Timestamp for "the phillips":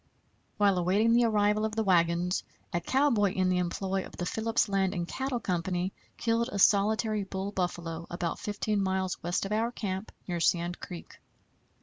4.17-4.67